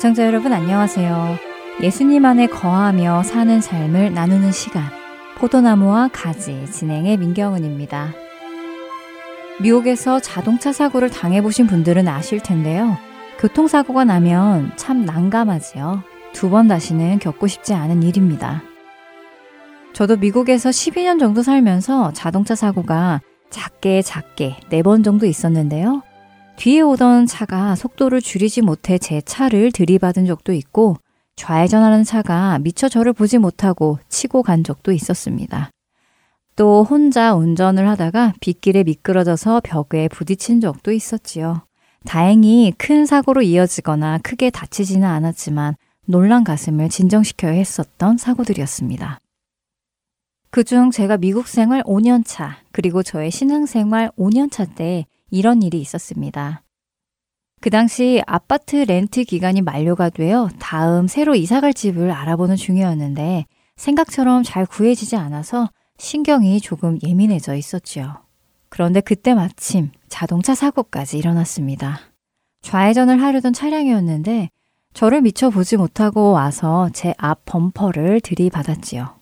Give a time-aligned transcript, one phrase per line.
[0.00, 1.36] 애청자 여러분 안녕하세요.
[1.82, 4.84] 예수님 안에 거하며 사는 삶을 나누는 시간
[5.36, 8.14] 포도나무와 가지 진행의 민경은입니다.
[9.60, 12.96] 미국에서 자동차 사고를 당해보신 분들은 아실 텐데요.
[13.38, 16.02] 교통사고가 나면 참 난감하지요.
[16.32, 18.62] 두 번 다시는 겪고 싶지 않은 일입니다.
[19.92, 26.02] 저도 미국에서 12년 정도 살면서 자동차 사고가 작게 작게 네 번 정도 있었는데요.
[26.60, 30.98] 뒤에 오던 차가 속도를 줄이지 못해 제 차를 들이받은 적도 있고
[31.34, 35.70] 좌회전하는 차가 미처 저를 보지 못하고 치고 간 적도 있었습니다.
[36.56, 41.62] 또 혼자 운전을 하다가 빗길에 미끄러져서 벽에 부딪힌 적도 있었지요.
[42.04, 49.18] 다행히 큰 사고로 이어지거나 크게 다치지는 않았지만 놀란 가슴을 진정시켜야 했었던 사고들이었습니다.
[50.50, 55.80] 그중 제가 미국 생활 5년 차, 그리고 저의 신앙 생활 5년 차 때 이런 일이
[55.80, 56.62] 있었습니다.
[57.60, 63.44] 그 당시 아파트 렌트 기간이 만료가 되어 다음 새로 이사갈 집을 알아보는 중이었는데
[63.76, 68.24] 생각처럼 잘 구해지지 않아서 신경이 조금 예민해져 있었지요.
[68.70, 72.00] 그런데 그때 마침 자동차 사고까지 일어났습니다.
[72.62, 74.48] 좌회전을 하려던 차량이었는데
[74.94, 79.20] 저를 미처 보지 못하고 와서 제 앞 범퍼를 들이받았지요.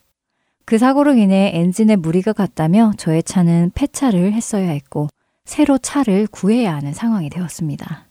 [0.64, 5.08] 그 사고로 인해 엔진에 무리가 갔다며 저의 차는 폐차를 했어야 했고
[5.48, 8.06] 새로 차를 구해야 하는 상황이 되었습니다.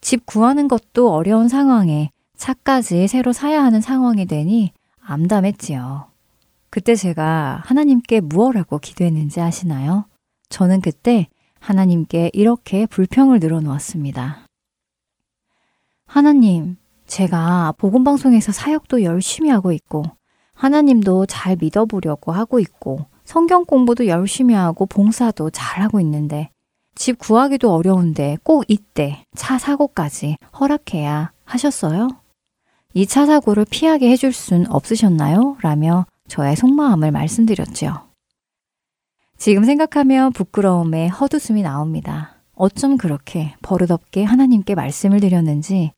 [0.00, 6.08] 집 구하는 것도 어려운 상황에 차까지 새로 사야 하는 상황이 되니 암담했지요.
[6.70, 10.04] 그때 제가 하나님께 무엇라고 기도했는지 아시나요?
[10.50, 11.26] 저는 그때
[11.58, 14.46] 하나님께 이렇게 불평을 늘어놓았습니다.
[16.06, 16.76] 하나님,
[17.08, 20.04] 제가 복음방송에서 사역도 열심히 하고 있고,
[20.54, 26.48] 하나님도 잘 믿어보려고 하고 있고, 성경 공부도 열심히 하고, 봉사도 잘 하고 있는데,
[26.94, 32.08] 집 구하기도 어려운데 꼭 이때 차 사고까지 허락해야 하셨어요?
[32.94, 35.58] 이 차 사고를 피하게 해줄 순 없으셨나요?
[35.60, 38.00] 라며 저의 속마음을 말씀드렸지요.
[39.36, 42.36] 지금 생각하면 부끄러움에 헛웃음이 나옵니다.
[42.54, 45.92] 어쩜 그렇게 버릇없게 하나님께 말씀을 드렸는지,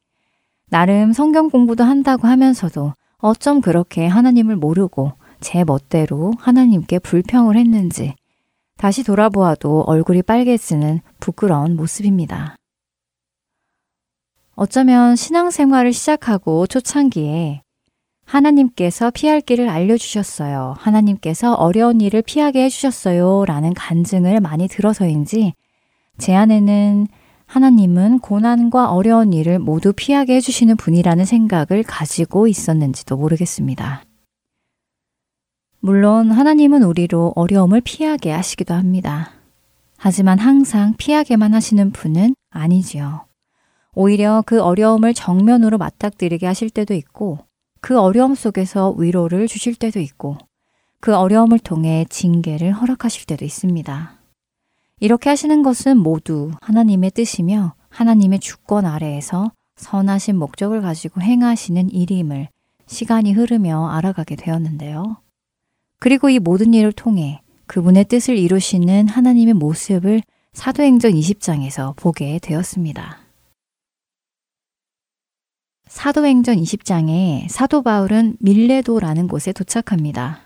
[0.68, 8.14] 나름 성경 공부도 한다고 하면서도 어쩜 그렇게 하나님을 모르고 제 멋대로 하나님께 불평을 했는지
[8.76, 12.56] 다시 돌아보아도 얼굴이 빨개지는 부끄러운 모습입니다.
[14.54, 17.62] 어쩌면 신앙생활을 시작하고 초창기에
[18.24, 20.74] 하나님께서 피할 길을 알려주셨어요.
[20.78, 23.44] 하나님께서 어려운 일을 피하게 해주셨어요.
[23.46, 25.54] 라는 간증을 많이 들어서인지
[26.18, 27.08] 제 안에는
[27.46, 34.04] 하나님은 고난과 어려운 일을 모두 피하게 해주시는 분이라는 생각을 가지고 있었는지도 모르겠습니다.
[35.82, 39.32] 물론 하나님은 우리로 어려움을 피하게 하시기도 합니다.
[39.96, 43.24] 하지만 항상 피하게만 하시는 분은 아니지요.
[43.94, 47.38] 오히려 그 어려움을 정면으로 맞닥뜨리게 하실 때도 있고,
[47.80, 50.36] 그 어려움 속에서 위로를 주실 때도 있고,
[51.00, 54.18] 그 어려움을 통해 징계를 허락하실 때도 있습니다.
[55.00, 62.48] 이렇게 하시는 것은 모두 하나님의 뜻이며 하나님의 주권 아래에서 선하신 목적을 가지고 행하시는 일임을
[62.86, 65.16] 시간이 흐르며 알아가게 되었는데요.
[66.00, 70.22] 그리고 이 모든 일을 통해 그분의 뜻을 이루시는 하나님의 모습을
[70.54, 73.18] 사도행전 20장에서 보게 되었습니다.
[75.86, 80.40] 사도행전 20장에 사도 바울은 밀레도라는 곳에 도착합니다.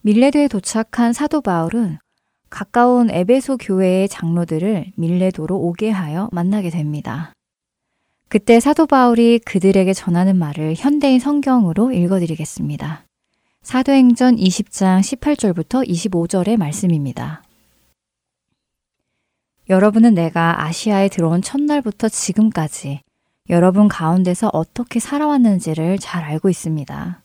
[0.00, 1.98] 밀레도에 도착한 사도 바울은
[2.48, 7.32] 가까운 에베소 교회의 장로들을 밀레도로 오게 하여 만나게 됩니다.
[8.28, 13.04] 그때 사도 바울이 그들에게 전하는 말을 현대인 성경으로 읽어드리겠습니다.
[13.64, 17.42] 사도행전 20장 18절부터 25절의 말씀입니다.
[19.70, 23.00] 여러분은 내가 아시아에 들어온 첫날부터 지금까지
[23.48, 27.22] 여러분 가운데서 어떻게 살아왔는지를 잘 알고 있습니다.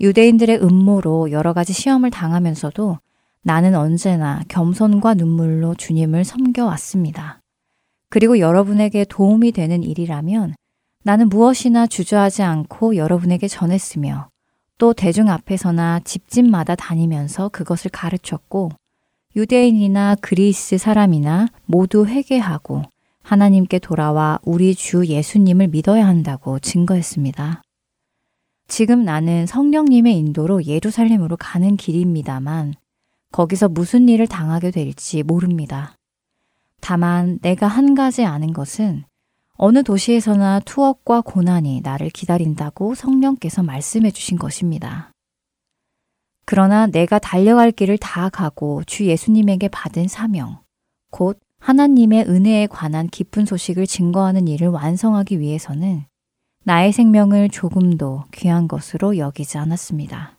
[0.00, 2.98] 유대인들의 음모로 여러 가지 시험을 당하면서도
[3.42, 7.40] 나는 언제나 겸손과 눈물로 주님을 섬겨왔습니다.
[8.08, 10.54] 그리고 여러분에게 도움이 되는 일이라면
[11.04, 14.30] 나는 무엇이나 주저하지 않고 여러분에게 전했으며
[14.78, 18.70] 또 대중 앞에서나 집집마다 다니면서 그것을 가르쳤고
[19.34, 22.82] 유대인이나 그리스 사람이나 모두 회개하고
[23.22, 27.62] 하나님께 돌아와 우리 주 예수님을 믿어야 한다고 증거했습니다.
[28.68, 32.74] 지금 나는 성령님의 인도로 예루살렘으로 가는 길입니다만
[33.32, 35.96] 거기서 무슨 일을 당하게 될지 모릅니다.
[36.80, 39.04] 다만 내가 한 가지 아는 것은
[39.58, 45.10] 어느 도시에서나 투옥과 고난이 나를 기다린다고 성령께서 말씀해 주신 것입니다.
[46.44, 50.60] 그러나 내가 달려갈 길을 다 가고 주 예수님에게 받은 사명,
[51.10, 56.04] 곧 하나님의 은혜에 관한 기쁜 소식을 증거하는 일을 완성하기 위해서는
[56.64, 60.36] 나의 생명을 조금도 귀한 것으로 여기지 않았습니다.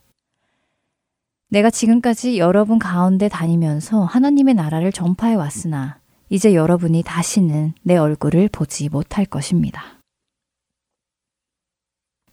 [1.50, 6.00] 내가 지금까지 여러분 가운데 다니면서 하나님의 나라를 전파해 왔으나
[6.30, 9.84] 이제 여러분이 다시는 내 얼굴을 보지 못할 것입니다.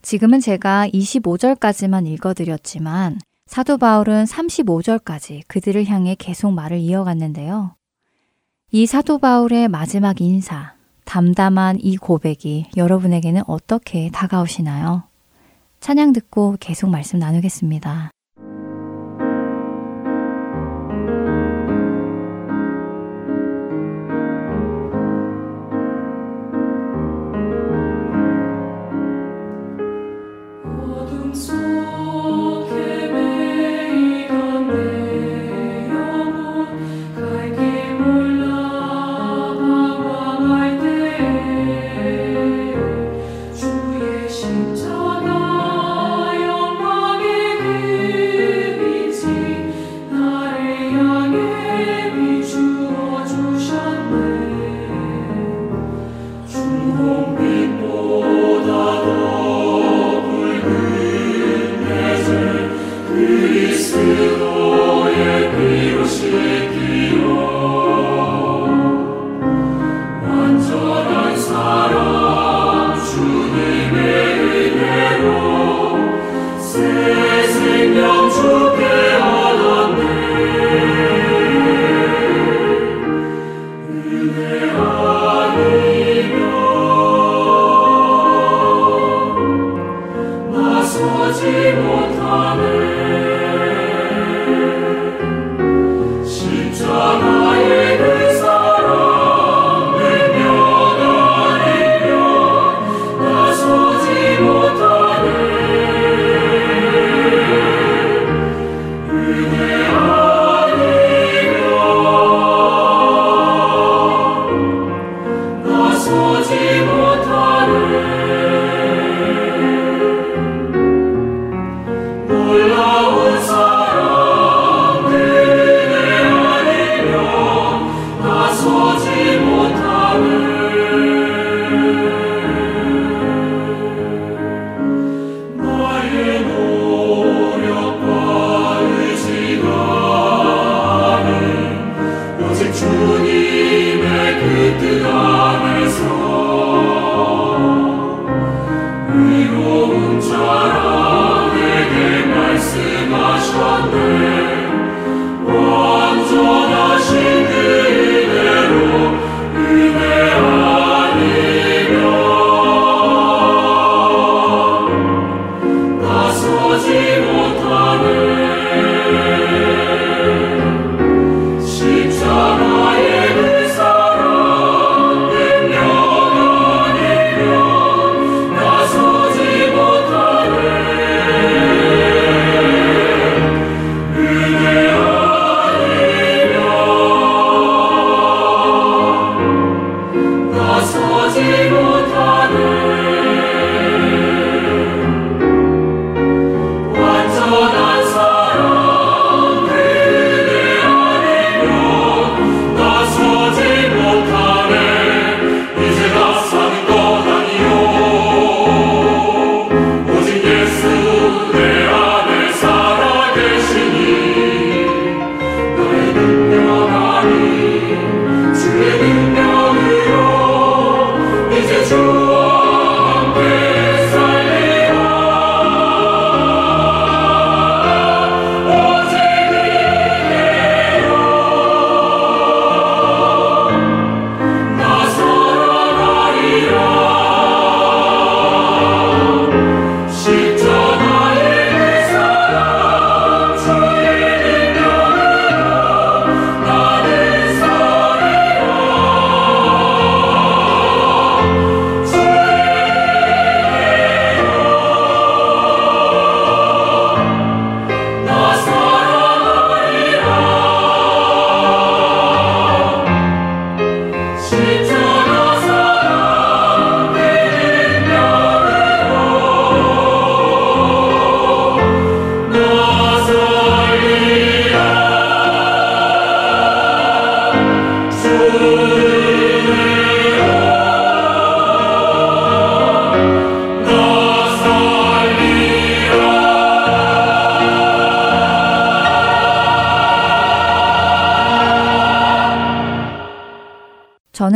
[0.02, 7.76] 지금은 제가 25절까지만 읽어드렸지만 사도 바울은 35절까지 그들을 향해 계속 말을 이어갔는데요.
[8.72, 10.74] 이 사도 바울의 마지막 인사,
[11.04, 15.04] 담담한 이 고백이 여러분에게는 어떻게 다가오시나요?
[15.80, 18.10] 찬양 듣고 계속 말씀 나누겠습니다.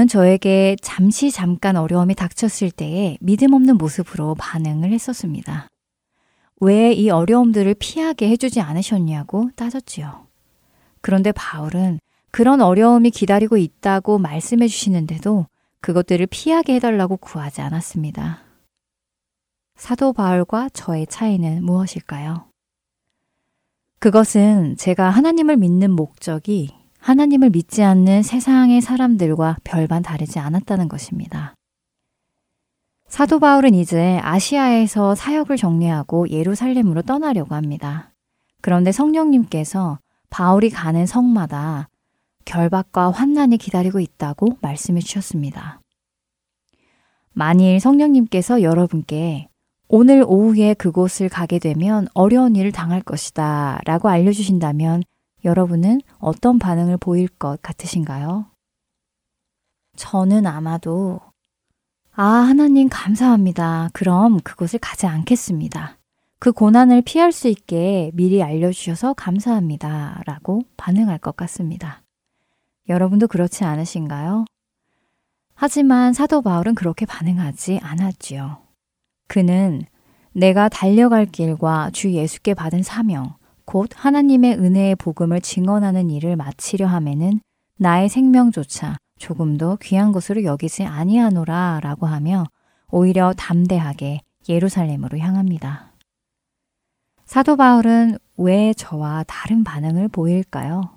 [0.09, 5.69] 저에게 잠시 잠깐 어려움이 닥쳤을 때에 믿음 없는 모습으로 반응을 했었습니다.
[6.61, 10.27] 왜 이 어려움들을 피하게 해주지 않으셨냐고 따졌지요.
[11.01, 12.01] 그런데 바울은
[12.31, 15.47] 그런 어려움이 기다리고 있다고 말씀해 주시는데도
[15.81, 18.43] 그것들을 피하게 해달라고 구하지 않았습니다.
[19.77, 22.47] 사도 바울과 저의 차이는 무엇일까요?
[24.01, 31.55] 그것은 제가 하나님을 믿는 목적이 하나님을 믿지 않는 세상의 사람들과 별반 다르지 않았다는 것입니다.
[33.09, 38.13] 사도 바울은 이제 아시아에서 사역을 정리하고 예루살렘으로 떠나려고 합니다.
[38.61, 39.99] 그런데 성령님께서
[40.31, 41.89] 바울이 가는 성마다
[42.45, 45.81] 결박과 환난이 기다리고 있다고 말씀해 주셨습니다.
[47.33, 49.49] 만일 성령님께서 여러분께
[49.89, 55.03] 오늘 오후에 그곳을 가게 되면 어려운 일을 당할 것이다 라고 알려주신다면
[55.45, 58.47] 여러분은 어떤 반응을 보일 것 같으신가요?
[59.97, 61.21] 저는 아마도
[62.15, 63.91] 아, 하나님 감사합니다.
[63.93, 65.99] 그럼 그곳을 가지 않겠습니다.
[66.41, 70.23] 그 고난을 피할 수 있게 미리 알려주셔서 감사합니다.
[70.27, 72.03] 라고 반응할 것 같습니다.
[72.89, 74.47] 여러분도 그렇지 않으신가요?
[75.55, 78.63] 하지만 사도 바울은 그렇게 반응하지 않았지요.
[79.29, 79.83] 그는
[80.33, 83.35] 내가 달려갈 길과 주 예수께 받은 사명,
[83.69, 87.39] 곧 하나님의 은혜의 복음을 증언하는 일을 마치려 함에는
[87.77, 92.47] 나의 생명조차 조금도 귀한 것으로 여기지 아니하노라 라고 하며
[92.91, 95.93] 오히려 담대하게 예루살렘으로 향합니다.
[97.27, 100.89] 사도 바울은 왜 저와 다른 반응을 보일까요?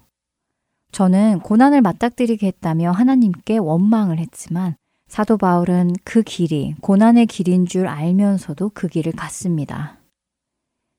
[0.94, 4.78] 저는 고난을 맞닥뜨리게 했다며 하나님께 원망을 했지만
[5.10, 10.01] 사도 바울은 그 길이 고난의 길인 줄 알면서도 그 길을 갔습니다.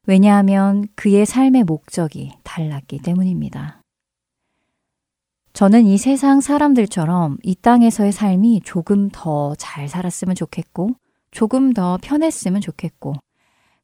[0.06, 3.82] 왜냐하면 그의 삶의 목적이 달랐기 때문입니다.
[5.52, 10.90] 저는 이 세상 사람들처럼 이 땅에서의 삶이 조금 더 잘 살았으면 좋겠고,
[11.30, 13.14] 조금 더 편했으면 좋겠고,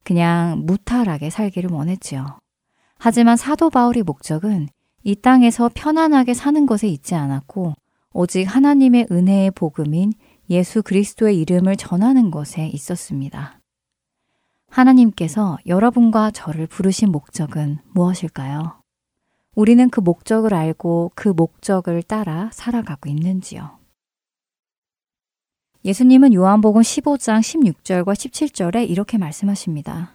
[0.02, 2.38] 그냥 무탈하게 살기를 원했지요.
[2.98, 4.68] 하지만 사도 바울의 목적은
[5.04, 7.74] 이 땅에서 편안하게 사는 것에 있지 않았고,
[8.12, 10.12] 오직 하나님의 은혜의 복음인
[10.50, 13.57] 예수 그리스도의 이름을 전하는 것에 있었습니다.
[14.70, 18.80] 하나님께서 여러분과 저를 부르신 목적은 무엇일까요?
[19.54, 23.78] 우리는 그 목적을 알고 그 목적을 따라 살아가고 있는지요?
[25.84, 30.14] 예수님은 요한복음 15장 16절과 17절에 이렇게 말씀하십니다.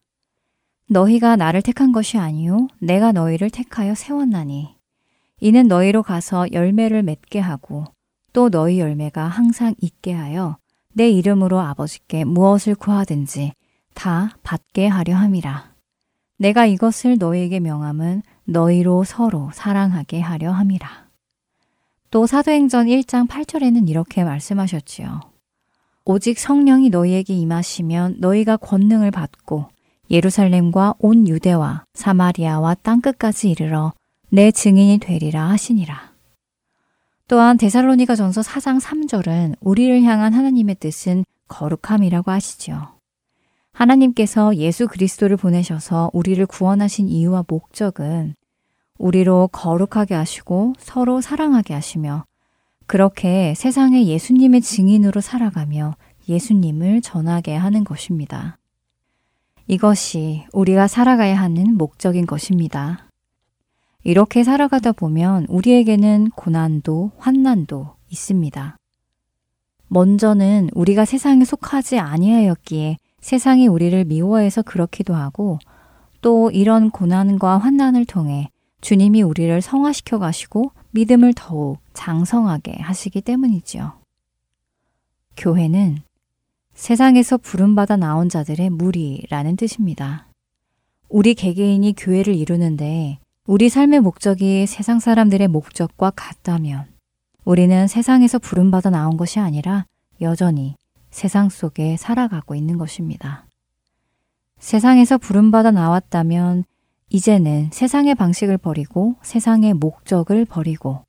[0.88, 4.76] 너희가 나를 택한 것이 아니요 내가 너희를 택하여 세웠나니
[5.40, 7.86] 이는 너희로 가서 열매를 맺게 하고
[8.34, 10.58] 또 너희 열매가 항상 있게 하여
[10.94, 13.54] 내 이름으로 아버지께 무엇을 구하든지
[13.94, 15.74] 다 받게 하려 함이라.
[16.38, 21.08] 내가 이것을 너희에게 명함은 너희로 서로 사랑하게 하려 함이라.
[22.12, 25.22] 또 사도행전 1장 8절에는 이렇게 말씀하셨지요.
[26.06, 29.70] 오직 성령이 너희에게 임하시면 너희가 권능을 받고
[30.12, 33.94] 예루살렘과 온 유대와 사마리아와 땅끝까지 이르러
[34.30, 36.14] 내 증인이 되리라 하시니라.
[37.28, 42.93] 또한 데살로니가 전서 4장 3절은 우리를 향한 하나님의 뜻은 거룩함이라고 하시지요.
[43.74, 48.36] 하나님께서 예수 그리스도를 보내셔서 우리를 구원하신 이유와 목적은
[48.98, 52.24] 우리로 거룩하게 하시고 서로 사랑하게 하시며
[52.86, 55.96] 그렇게 세상에 예수님의 증인으로 살아가며
[56.30, 58.58] 예수님을 전하게 하는 것입니다.
[59.68, 63.10] 이것이 우리가 살아가야 하는 목적인 것입니다.
[64.04, 68.78] 이렇게 살아가다 보면 우리에게는 고난도 환난도 있습니다.
[69.88, 75.58] 먼저는 우리가 세상에 속하지 아니하였기에 세상이 우리를 미워해서 그렇기도 하고
[76.20, 78.50] 또 이런 고난과 환난을 통해
[78.82, 83.94] 주님이 우리를 성화시켜 가시고 믿음을 더욱 장성하게 하시기 때문이지요.
[85.38, 86.00] 교회는
[86.74, 90.28] 세상에서 부름받아 나온 자들의 무리라는 뜻입니다.
[91.08, 96.88] 우리 개개인이 교회를 이루는데 우리 삶의 목적이 세상 사람들의 목적과 같다면
[97.46, 99.86] 우리는 세상에서 부름받아 나온 것이 아니라
[100.20, 100.76] 여전히
[101.14, 103.46] 세상 속에 살아가고 있는 것입니다.
[104.58, 106.64] 세상에서 부름받아 나왔다면
[107.10, 111.04] 이제는 세상의 방식을 버리고 세상의 목적을 버리고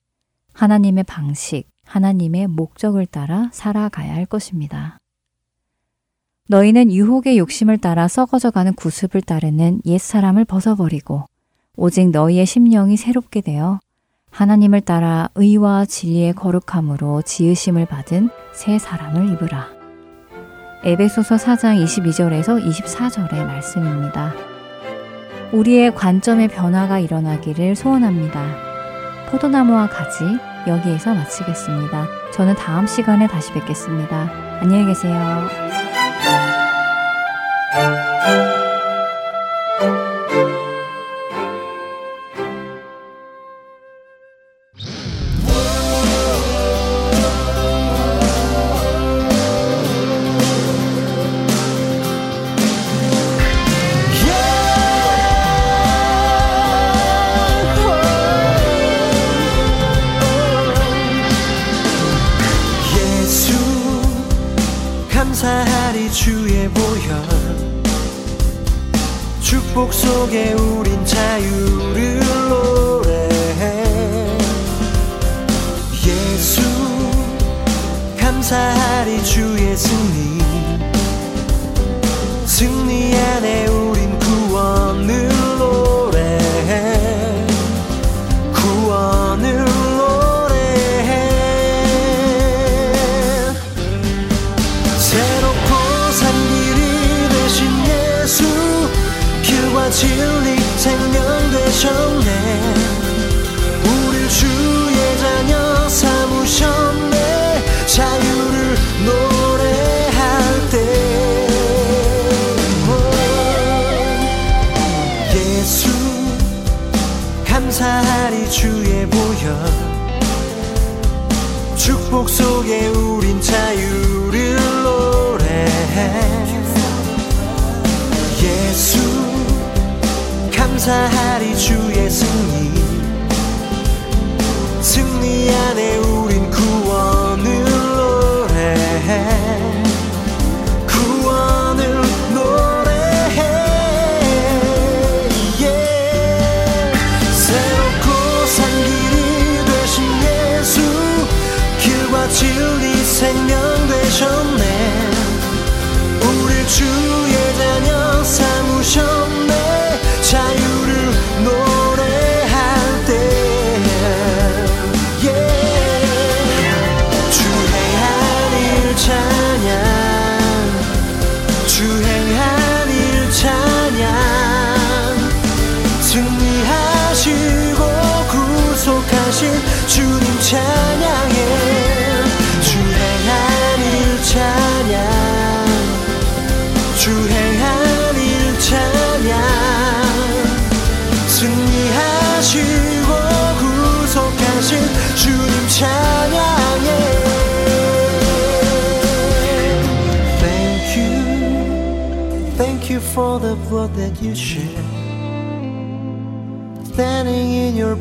[0.53, 4.99] 하나님의 방식, 하나님의 목적을 따라 살아가야 할 것입니다.
[6.49, 11.25] 너희는 유혹의 욕심을 따라 썩어져 가는 구습을 따르는 옛 사람을 벗어버리고
[11.77, 13.81] 오직 너희의 심령이 새롭게 되어
[14.31, 19.74] 하나님을 따라 의와 진리의 거룩함으로 지으심을 받은 새 사람을 입으라.
[20.87, 24.35] 에베소서 4장 22절에서 24절의 말씀입니다.
[25.51, 28.45] 우리의 관점의 변화가 일어나기를 소원합니다.
[29.31, 30.25] 포도나무와 가지,
[30.67, 32.07] 여기에서 마치겠습니다.
[32.35, 34.31] 저는 다음 시간에 다시 뵙겠습니다.
[34.61, 35.49] 안녕히 계세요.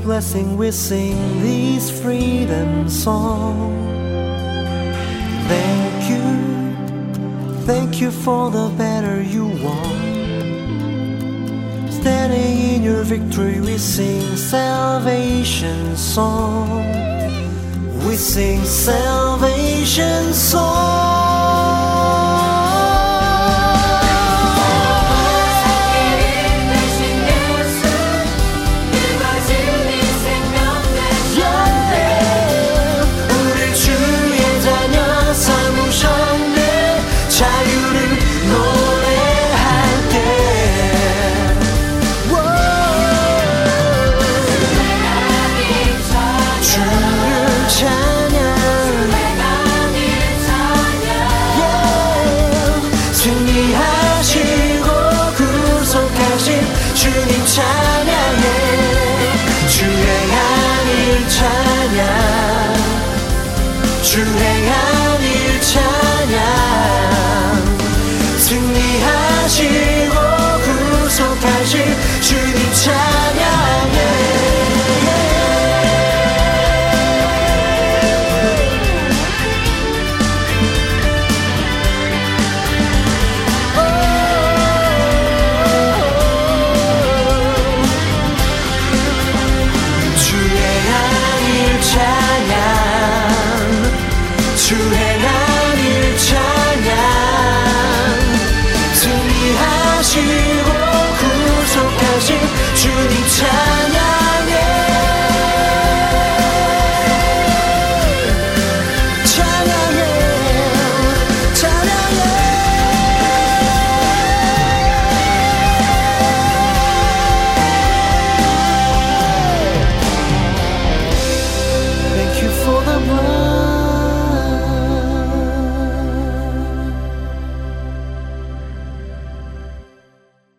[0.03, 3.73] Blessing we sing these freedom songs.
[5.47, 6.25] Thank you,
[7.65, 10.03] thank you for the better you want.
[11.91, 16.83] Standing in your victory, we sing salvation song.
[18.05, 21.22] We sing salvation song.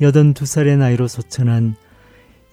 [0.00, 1.76] 82살의 나이로 소천한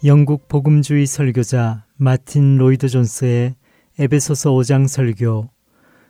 [0.06, 3.56] 영국 복음주의 설교자 마틴 로이드 존스의
[4.00, 5.50] 에베소서 5장 설교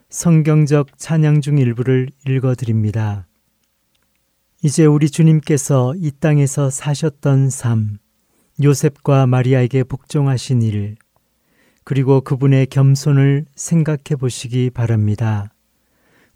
[0.10, 3.28] 성경적 찬양 중 일부를 읽어 드립니다.
[4.62, 7.98] 이제 우리 주님께서 이 땅에서 사셨던 삶,
[8.62, 10.98] 요셉과 마리아에게 복종하신 일,
[11.84, 15.52] 그리고 그분의 겸손을 생각해 보시기 바랍니다.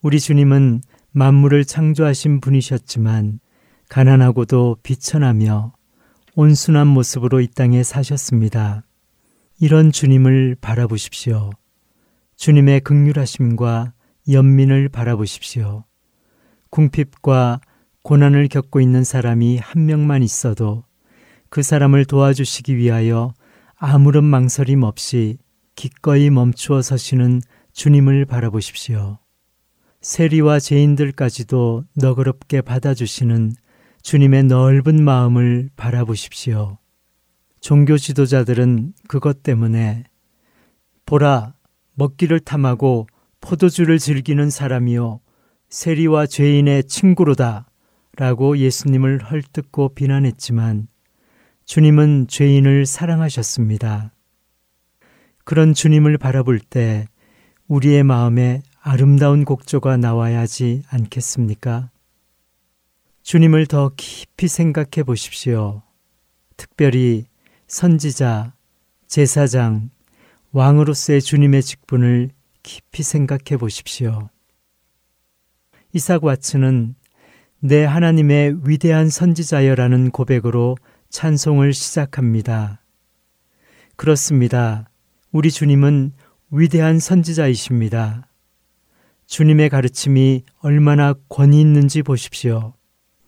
[0.02, 0.82] 우리 주님은
[1.12, 3.40] 만물을 창조하신 분이셨지만
[3.90, 5.74] 가난하고도 비천하며
[6.36, 8.84] 온순한 모습으로 이 땅에 사셨습니다.
[9.60, 11.52] 이런 주님을 바라보십시오.
[12.36, 13.94] 주님의 극률하심과
[14.30, 15.86] 연민을 바라보십시오.
[16.72, 17.62] 궁핍과
[18.02, 20.84] 고난을 겪고 있는 사람이 한 명만 있어도
[21.50, 23.34] 그 사람을 도와주시기 위하여
[23.76, 25.38] 아무런 망설임 없이
[25.76, 29.20] 기꺼이 멈추어 서시는 주님을 바라보십시오.
[30.02, 33.54] 세리와 죄인들까지도 너그럽게 받아주시는
[34.06, 36.78] 주님의 넓은 마음을 바라보십시오.
[37.60, 40.04] 종교 지도자들은 그것 때문에
[41.08, 41.56] 보라,
[41.96, 43.08] 먹기를 탐하고
[43.42, 45.22] 포도주를 즐기는 사람이요.
[45.70, 47.66] 세리와 죄인의 친구로다.
[48.16, 50.88] 라고 예수님을 헐뜯고 비난했지만
[51.66, 54.14] 주님은 죄인을 사랑하셨습니다.
[55.46, 57.08] 그런 주님을 바라볼 때
[57.68, 61.90] 우리의 마음에 아름다운 곡조가 나와야 하지 않겠습니까?
[63.26, 65.82] 주님을 더 깊이 생각해 보십시오.
[66.58, 67.26] 특별히
[67.66, 68.54] 선지자,
[69.08, 69.90] 제사장,
[70.52, 72.30] 왕으로서의 주님의 직분을
[72.62, 74.30] 깊이 생각해 보십시오.
[75.92, 76.94] 이삭 와츠는
[77.62, 80.78] 내 하나님의 위대한 선지자여라는 고백으로
[81.10, 82.84] 찬송을 시작합니다.
[83.96, 84.88] 그렇습니다.
[85.32, 86.12] 우리 주님은
[86.52, 88.30] 위대한 선지자이십니다.
[89.26, 92.76] 주님의 가르침이 얼마나 권위 있는지 보십시오.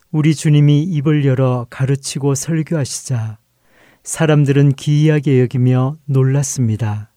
[0.09, 3.39] 우리 주님이 입을 열어 가르치고 설교하시자
[4.03, 7.11] 사람들은 기이하게 여기며 놀랐습니다.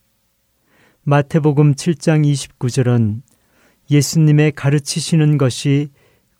[1.03, 3.21] 마태복음 7장 29절은
[3.89, 5.87] 예수님의 가르치시는 것이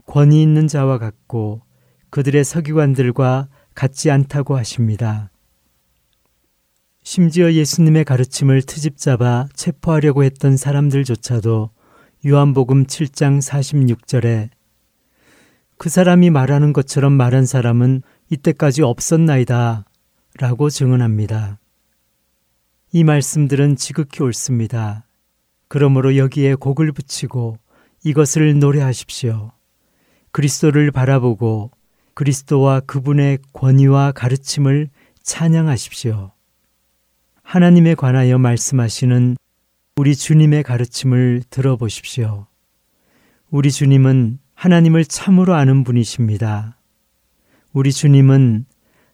[0.06, 1.62] 권위 있는 자와 같고
[2.10, 5.32] 그들의 서기관들과 같지 않다고 하십니다.
[7.02, 11.70] 심지어 예수님의 가르침을 트집 잡아 체포하려고 했던 사람들조차도
[12.28, 14.50] 요한복음 7장 46절에
[15.82, 19.86] 그 사람이 말하는 것처럼 말한 사람은 이때까지 없었나이다
[20.38, 21.58] 라고 증언합니다.
[22.92, 25.08] 이 말씀들은 지극히 옳습니다.
[25.68, 27.58] 그러므로 여기에 곡을 붙이고
[28.04, 29.54] 이것을 노래하십시오.
[30.30, 31.72] 그리스도를 바라보고
[32.14, 34.88] 그리스도와 그분의 권위와 가르침을
[35.24, 36.32] 찬양하십시오.
[37.42, 39.36] 하나님에 관하여 말씀하시는
[39.96, 42.46] 우리 주님의 가르침을 들어보십시오.
[43.50, 46.78] 우리 주님은 하나님을 참으로 아는 분이십니다.
[47.74, 48.66] 우리 주님은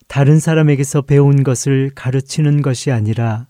[0.09, 3.47] 다른 사람에게서 배운 것을 가르치는 것이 아니라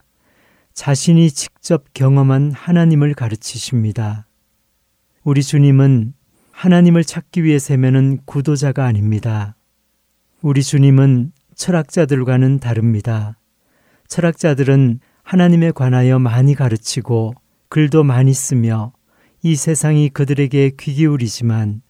[0.74, 4.28] 자신이 직접 경험한 하나님을 가르치십니다.
[5.24, 6.12] 우리 주님은
[6.52, 9.56] 하나님을 찾기 위해 세면은 구도자가 아닙니다.
[10.40, 13.40] 우리 주님은 철학자들과는 다릅니다.
[14.06, 17.34] 철학자들은 하나님에 관하여 많이 가르치고
[17.68, 18.92] 글도 많이 쓰며
[19.42, 21.82] 이 세상이 그들에게 귀 기울이지만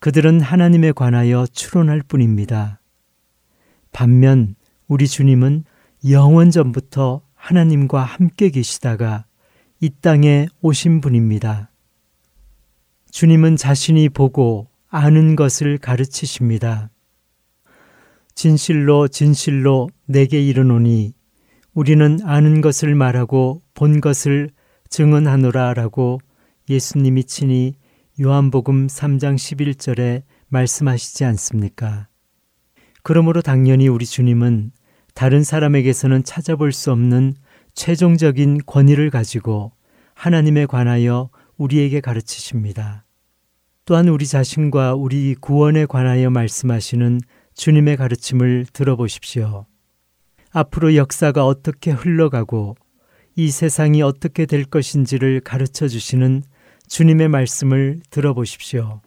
[0.00, 2.80] 그들은 하나님에 관하여 추론할 뿐입니다.
[3.92, 4.54] 반면
[4.88, 5.64] 우리 주님은
[6.08, 9.26] 영원 전부터 하나님과 함께 계시다가
[9.80, 11.70] 이 땅에 오신 분입니다.
[13.10, 16.90] 주님은 자신이 보고 아는 것을 가르치십니다.
[18.34, 21.12] 진실로 진실로 내게 이르노니
[21.74, 24.50] 우리는 아는 것을 말하고 본 것을
[24.88, 26.20] 증언하노라 라고
[26.70, 27.74] 예수님이 친히
[28.22, 32.08] 요한복음 3장 11절에 말씀하시지 않습니까?
[33.02, 34.72] 그러므로 당연히 우리 주님은
[35.14, 37.32] 다른 사람에게서는 찾아볼 수 없는
[37.72, 39.72] 최종적인 권위를 가지고
[40.12, 43.06] 하나님에 관하여 우리에게 가르치십니다.
[43.86, 47.22] 또한 우리 자신과 우리 구원에 관하여 말씀하시는
[47.54, 49.64] 주님의 가르침을 들어보십시오.
[50.50, 52.76] 앞으로 역사가 어떻게 흘러가고
[53.36, 56.42] 이 세상이 어떻게 될 것인지를 가르쳐 주시는
[56.90, 59.00] 주님의 말씀을 들어보십시오.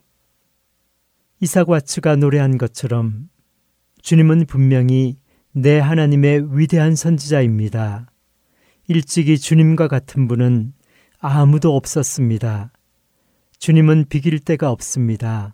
[1.42, 3.28] 이삭 와츠가 노래한 것처럼
[4.02, 5.18] 주님은 분명히
[5.52, 8.10] 내 하나님의 위대한 선지자입니다.
[8.88, 10.74] 일찍이 주님과 같은 분은
[11.20, 12.72] 아무도 없었습니다.
[13.60, 15.54] 주님은 비길 데가 없습니다.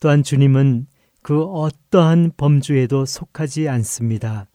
[0.00, 0.86] 또한 주님은
[1.20, 4.48] 그 어떠한 범주에도 속하지 않습니다.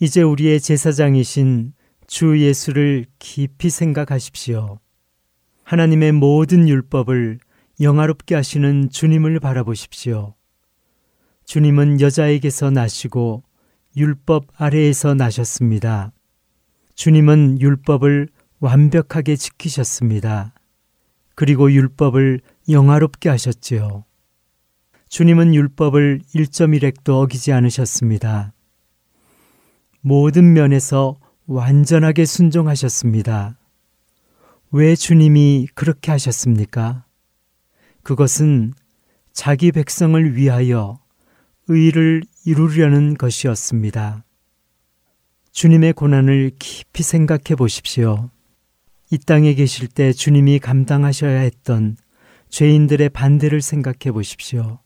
[0.00, 1.72] 이제 우리의 제사장이신
[2.06, 4.78] 주 예수를 깊이 생각하십시오.
[5.72, 7.38] 하나님의 모든 율법을
[7.80, 10.34] 영화롭게 하시는 주님을 바라보십시오.
[11.46, 13.42] 주님은 여자에게서 나시고
[13.96, 16.12] 율법 아래에서 나셨습니다.
[16.94, 18.28] 주님은 율법을
[18.60, 20.52] 완벽하게 지키셨습니다.
[21.36, 24.04] 그리고 율법을 영화롭게 하셨지요.
[25.08, 28.52] 주님은 율법을 1.1핵도 어기지 않으셨습니다.
[30.02, 33.56] 모든 면에서 완전하게 순종하셨습니다.
[34.74, 37.04] 왜 주님이 그렇게 하셨습니까?
[38.02, 38.72] 그것은
[39.34, 40.98] 자기 백성을 위하여
[41.68, 44.24] 의를 이루려는 것이었습니다.
[45.52, 48.30] 주님의 고난을 깊이 생각해 보십시오.
[49.10, 51.98] 이 땅에 계실 때 주님이 감당하셔야 했던
[52.48, 54.80] 죄인들의 반대를 생각해 보십시오.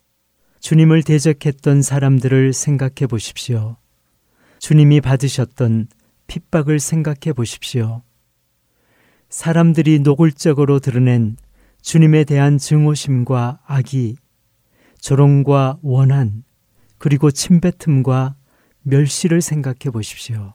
[0.58, 3.76] 주님을 대적했던 사람들을 생각해 보십시오.
[4.58, 5.86] 주님이 받으셨던
[6.26, 8.02] 핍박을 생각해 보십시오.
[9.28, 11.36] 사람들이 노골적으로 드러낸
[11.82, 14.16] 주님에 대한 증오심과 악의,
[15.00, 16.44] 조롱과 원한,
[16.98, 18.34] 그리고 침뱉음과
[18.82, 20.54] 멸시를 생각해 보십시오.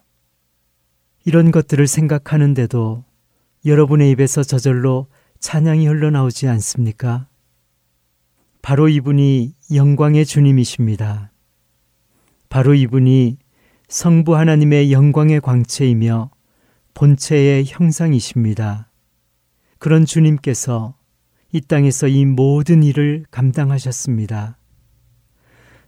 [1.26, 3.06] 이런 것들을 생각하는데도
[3.66, 5.08] 여러분의 입에서 저절로
[5.40, 7.28] 찬양이 흘러나오지 않습니까?
[8.62, 11.32] 바로 이분이 영광의 주님이십니다.
[12.50, 13.38] 바로 이분이
[13.88, 16.32] 성부 하나님의 영광의 광채이며
[16.94, 18.90] 본체의 형상이십니다.
[19.80, 20.96] 그런 주님께서
[21.52, 24.58] 이 땅에서 이 모든 일을 감당하셨습니다.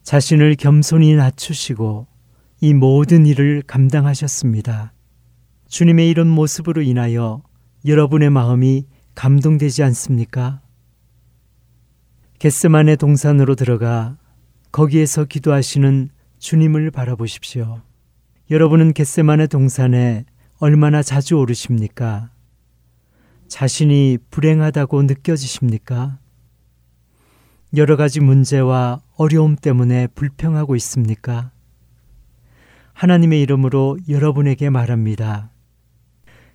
[0.04, 2.08] 자신을 겸손히 낮추시고
[2.62, 4.94] 이 모든 일을 감당하셨습니다.
[5.68, 7.44] 주님의 이런 모습으로 인하여
[7.86, 8.86] 여러분의 마음이
[9.16, 10.62] 감동되지 않습니까?
[12.40, 14.18] 겟스만의 동산으로 들어가
[14.72, 17.82] 거기에서 기도하시는 주님을 바라보십시오.
[18.52, 20.26] 여러분은 겟세만의 동산에
[20.64, 22.30] 얼마나 자주 오르십니까?
[23.50, 26.20] 자신이 불행하다고 느껴지십니까?
[27.76, 31.52] 여러 가지 문제와 어려움 때문에 불평하고 있습니까?
[32.94, 35.52] 하나님의 이름으로 여러분에게 말합니다.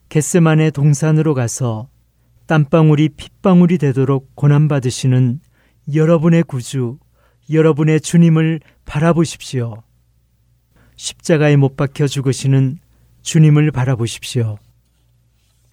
[0.09, 1.91] 겟세만의 동산으로 가서
[2.47, 5.41] 땀방울이 핏방울이 되도록 고난받으시는
[5.93, 6.99] 여러분의 구주,
[7.53, 9.83] 여러분의 주님을 바라보십시오.
[10.97, 12.79] 십자가에 못 박혀 죽으시는
[13.29, 14.57] 주님을 바라보십시오.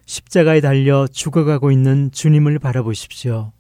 [0.05, 3.53] 십자가에 달려 죽어가고 있는 주님을 바라보십시오.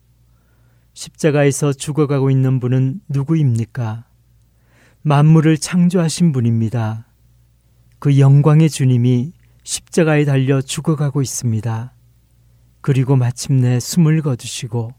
[0.93, 4.03] 십자가에서 죽어가고 있는 분은 누구입니까?
[5.01, 7.05] 만물을 창조하신 분입니다.
[7.99, 9.31] 그 영광의 주님이
[9.63, 11.93] 십자가에 달려 죽어가고 있습니다.
[12.81, 14.93] 그리고 마침내 숨을 거두시고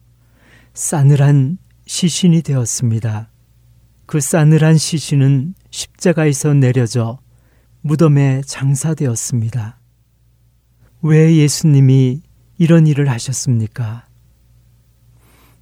[0.72, 3.28] 싸늘한 시신이 되었습니다.
[4.06, 7.18] 그 싸늘한 시신은 십자가에서 내려져
[7.86, 9.78] 무덤에 장사되었습니다.
[11.02, 12.20] 왜 예수님이
[12.58, 14.06] 이런 일을 하셨습니까?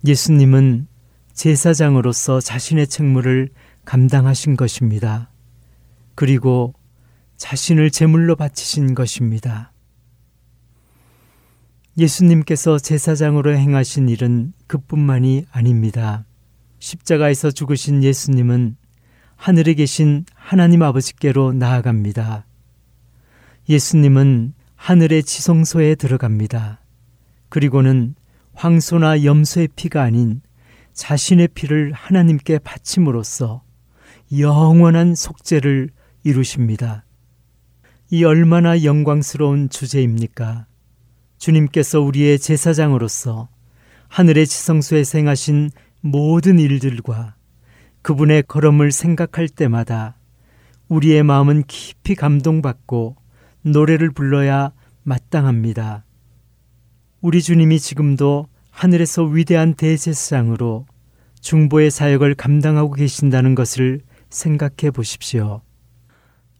[0.06, 0.86] 예수님은
[1.34, 3.50] 제사장으로서 자신의 책무를
[3.84, 5.30] 감당하신 것입니다.
[6.14, 6.72] 그리고
[7.36, 9.74] 자신을 제물로 바치신 것입니다.
[11.98, 16.24] 예수님께서 제사장으로 행하신 일은 그뿐만이 아닙니다.
[16.78, 18.78] 십자가에서 죽으신 예수님은
[19.36, 22.46] 하늘에 계신 하나님 아버지께로 나아갑니다.
[23.68, 26.80] 예수님은 하늘의 지성소에 들어갑니다.
[27.48, 28.14] 그리고는
[28.54, 30.40] 황소나 염소의 피가 아닌
[30.92, 33.62] 자신의 피를 하나님께 바침으로써
[34.38, 35.90] 영원한 속죄를
[36.22, 37.04] 이루십니다.
[38.10, 40.66] 이 얼마나 영광스러운 주제입니까?
[41.38, 43.48] 주님께서 우리의 제사장으로서
[44.08, 45.70] 하늘의 지성소에 생하신
[46.00, 47.34] 모든 일들과
[48.04, 50.18] 그분의 걸음을 생각할 때마다
[50.88, 53.16] 우리의 마음은 깊이 감동받고
[53.62, 54.72] 노래를 불러야
[55.04, 56.04] 마땅합니다.
[57.22, 60.84] 우리 주님이 지금도 하늘에서 위대한 대제사장으로
[61.40, 65.62] 중보의 사역을 감당하고 계신다는 것을 생각해 보십시오.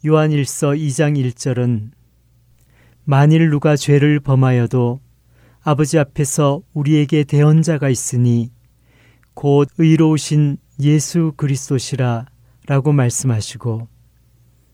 [0.07, 1.91] 요한 1서 2장 1절은
[3.05, 4.99] 만일 누가 죄를 범하여도
[5.63, 8.51] 아버지 앞에서 우리에게 대언자가 있으니
[9.35, 12.27] 곧 의로우신 예수 그리스도시라
[12.67, 13.89] 라고 말씀하시고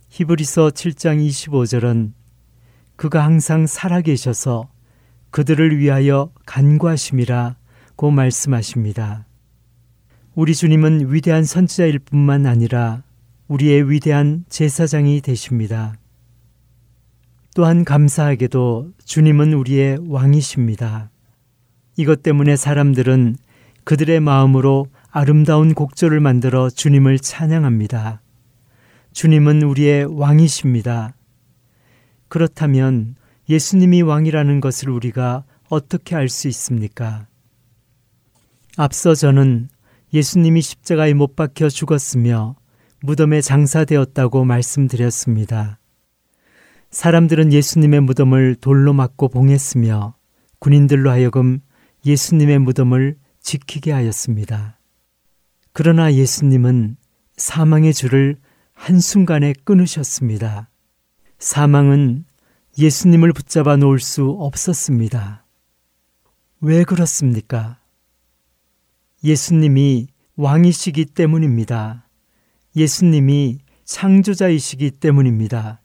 [0.08, 2.12] 히브리서 7장 25절은
[2.96, 4.68] 그가 항상 살아계셔서
[5.30, 9.26] 그들을 위하여 간구하심이라고 말씀하십니다.
[10.34, 13.02] 우리 주님은 위대한 선지자일 뿐만 아니라
[13.48, 15.94] 우리의 위대한 제사장이 되십니다.
[17.54, 21.10] 또한 감사하게도 주님은 우리의 왕이십니다.
[21.96, 23.36] 이것 때문에 사람들은
[23.84, 28.22] 그들의 마음으로 아름다운 곡조를 만들어 주님을 찬양합니다.
[29.12, 31.14] 주님은 우리의 왕이십니다.
[32.28, 33.16] 그렇다면
[33.48, 37.26] 예수님이 왕이라는 것을 우리가 어떻게 알 수 있습니까?
[38.76, 39.68] 앞서 저는
[40.12, 42.54] 예수님이 십자가에 못 박혀 죽었으며
[43.02, 45.80] 무덤에 장사되었다고 말씀드렸습니다.
[46.92, 50.14] 사람들은 예수님의 무덤을 돌로 막고 봉했으며
[50.60, 51.58] 군인들로 하여금
[52.06, 54.79] 예수님의 무덤을 지키게 하였습니다.
[55.72, 56.96] 그러나 예수님은
[57.36, 58.36] 사망의 줄을
[58.72, 60.68] 한순간에 끊으셨습니다.
[61.38, 62.24] 사망은
[62.78, 65.44] 예수님을 붙잡아 놓을 수 없었습니다.
[66.60, 67.80] 왜 그렇습니까?
[69.22, 72.08] 예수님이 왕이시기 때문입니다.
[72.76, 75.82] 예수님이 창조자이시기 때문입니다.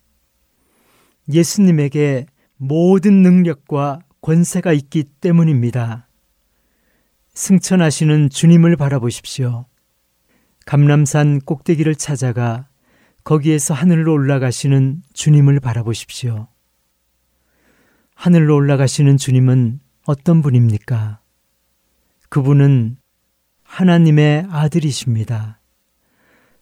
[1.32, 6.08] 예수님에게 모든 능력과 권세가 있기 때문입니다.
[7.34, 9.66] 승천하시는 주님을 바라보십시오.
[10.66, 12.68] 감람산 꼭대기를 찾아가
[13.22, 16.48] 거기에서 하늘로 올라가시는 주님을 바라보십시오.
[18.16, 21.20] 하늘로 올라가시는 주님은 어떤 분입니까?
[22.28, 22.96] 그분은
[23.62, 25.60] 하나님의 아들이십니다.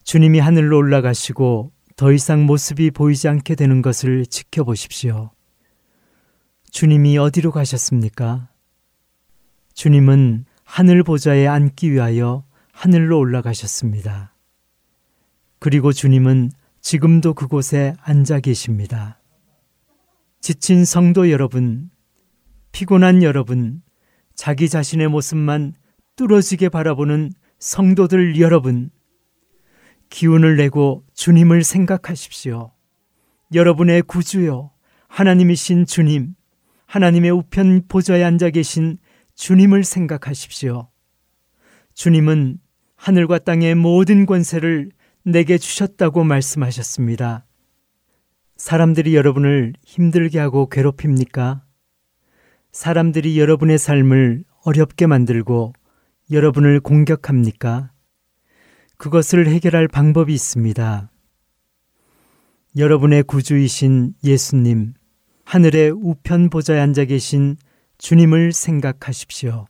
[0.02, 5.30] 주님이 하늘로 올라가시고 더 이상 모습이 보이지 않게 되는 것을 지켜보십시오.
[6.70, 8.48] 주님이 어디로 가셨습니까?
[9.72, 14.34] 주님은 하늘 보좌에 앉기 위하여 하늘로 올라가셨습니다.
[15.58, 19.20] 그리고 주님은 지금도 그곳에 앉아 계십니다.
[20.40, 21.88] 지친 성도 여러분,
[22.72, 23.80] 피곤한 여러분,
[24.34, 25.74] 자기 자신의 모습만
[26.16, 28.90] 뚫어지게 바라보는 성도들 여러분,
[30.10, 32.72] 기운을 내고 주님을 생각하십시오.
[33.54, 34.72] 여러분의 구주요,
[35.08, 36.34] 하나님이신 주님,
[36.86, 38.98] 하나님의 우편 보좌에 앉아 계신
[39.36, 40.90] 주님을 생각하십시오.
[41.94, 42.58] 주님은
[43.04, 44.90] 하늘과 땅의 모든 권세를
[45.24, 47.44] 내게 주셨다고 말씀하셨습니다.
[48.56, 51.64] 사람들이 여러분을 힘들게 하고 괴롭힙니까?
[52.72, 55.74] 사람들이 여러분의 삶을 어렵게 만들고
[56.30, 57.90] 여러분을 공격합니까?
[58.96, 61.10] 그것을 해결할 방법이 있습니다.
[62.78, 64.94] 여러분의 구주이신 예수님,
[65.44, 67.58] 하늘의 우편 보좌에 앉아 계신
[67.98, 69.66] 주님을 생각하십시오.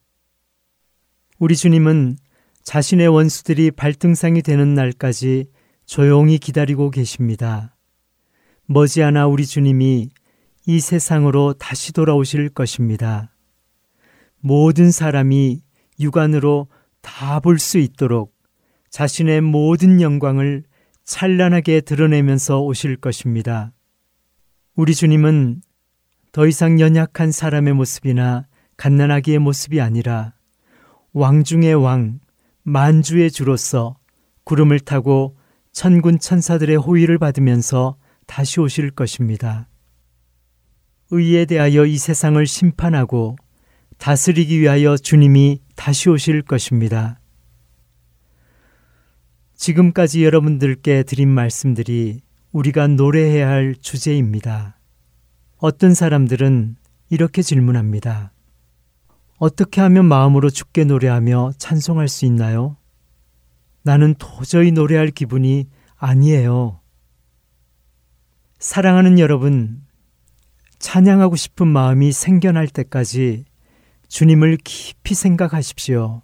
[1.40, 2.18] 우리 주님은
[2.64, 5.46] 자신의 원수들이 발등상이 되는 날까지
[5.86, 7.76] 조용히 기다리고 계십니다.
[8.66, 10.08] 머지않아 우리 주님이
[10.66, 13.30] 이 세상으로 다시 돌아오실 것입니다.
[14.40, 15.60] 모든 사람이
[16.00, 16.68] 육안으로
[17.02, 18.34] 다 볼 수 있도록
[18.88, 20.64] 자신의 모든 영광을
[21.04, 23.72] 찬란하게 드러내면서 오실 것입니다.
[24.74, 25.60] 우리 주님은
[26.32, 28.46] 더 이상 연약한 사람의 모습이나
[28.78, 30.32] 갓난아기의 모습이 아니라
[31.12, 32.20] 왕 중의 왕,
[32.64, 33.96] 만주의 주로서
[34.44, 35.36] 구름을 타고
[35.72, 37.96] 천군 천사들의 호의를 받으면서
[38.26, 39.68] 다시 오실 것입니다.
[41.10, 43.36] 의에 대하여 이 세상을 심판하고
[43.98, 47.20] 다스리기 위하여 주님이 다시 오실 것입니다.
[49.54, 54.78] 지금까지 여러분들께 드린 말씀들이 우리가 노래해야 할 주제입니다.
[55.58, 56.76] 어떤 사람들은
[57.10, 58.33] 이렇게 질문합니다.
[59.36, 62.76] 어떻게 하면 마음으로 죽게 노래하며 찬송할 수 있나요?
[63.82, 66.80] 나는 도저히 노래할 기분이 아니에요.
[68.58, 69.82] 사랑하는 여러분,
[70.78, 73.44] 찬양하고 싶은 마음이 생겨날 때까지
[74.08, 76.22] 주님을 깊이 생각하십시오.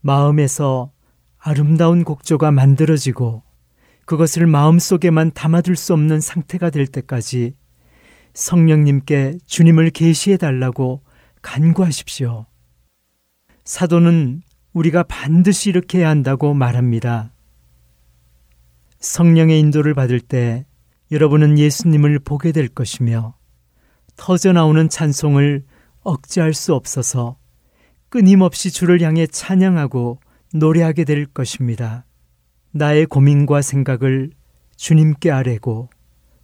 [0.00, 0.92] 마음에서
[1.38, 3.42] 아름다운 곡조가 만들어지고
[4.06, 7.54] 그것을 마음속에만 담아둘 수 없는 상태가 될 때까지
[8.34, 11.02] 성령님께 주님을 계시해 달라고
[11.42, 12.46] 간구하십시오.
[13.64, 17.32] 사도는 우리가 반드시 이렇게 해야 한다고 말합니다.
[19.00, 20.66] 성령의 인도를 받을 때
[21.10, 23.34] 여러분은 예수님을 보게 될 것이며
[24.16, 25.64] 터져 나오는 찬송을
[26.02, 27.36] 억제할 수 없어서
[28.08, 30.20] 끊임없이 주를 향해 찬양하고
[30.52, 32.04] 노래하게 될 것입니다.
[32.72, 34.30] 나의 고민과 생각을
[34.76, 35.90] 주님께 아뢰고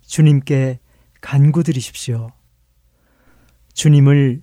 [0.03, 0.79] 주님께
[1.21, 2.29] 간구드리십시오.
[3.75, 4.43] 주님을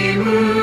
[0.21, 0.60] 와,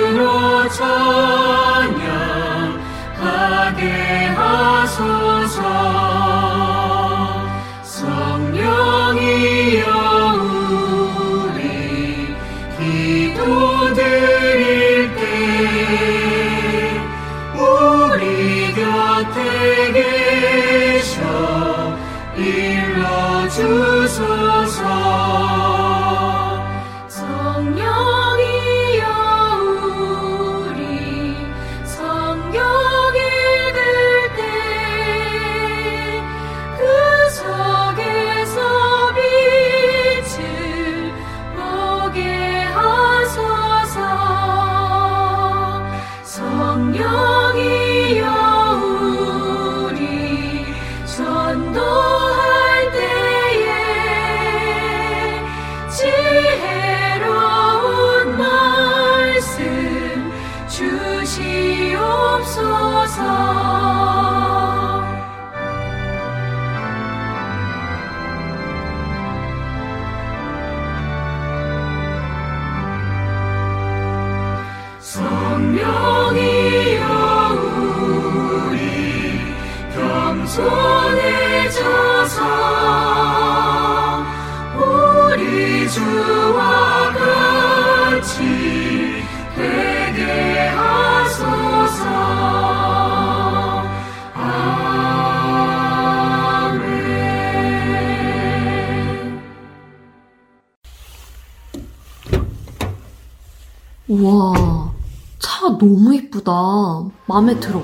[106.49, 107.11] 이쁘다.
[107.26, 107.82] 마음에 들어.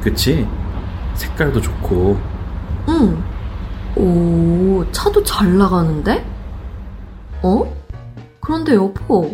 [0.00, 0.48] 그치?
[1.14, 2.18] 색깔도 좋고.
[2.88, 3.22] 응.
[3.96, 6.24] 오, 차도 잘 나가는데?
[7.42, 7.62] 어?
[8.40, 9.30] 그런데 여보,